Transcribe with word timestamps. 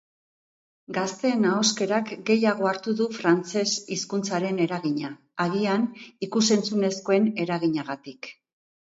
Gazteen 0.97 1.43
ahoskerak 1.47 2.07
gehiago 2.29 2.69
hartu 2.69 2.93
du 3.01 3.05
frantzes 3.17 3.73
hizkuntzaren 3.95 4.61
eragina, 4.65 5.11
agian 5.45 5.85
ikus-entzunezkoen 6.29 7.29
eraginagatik. 7.45 8.31